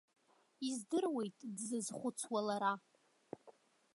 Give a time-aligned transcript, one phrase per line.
[0.67, 2.73] Издыруеит дзызхәыцуа лара.